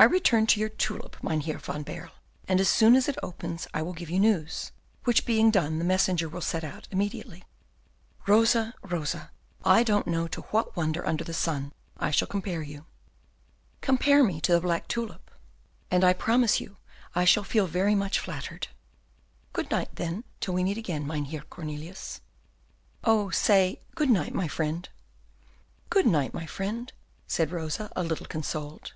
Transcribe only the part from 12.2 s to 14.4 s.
compare you." "Compare me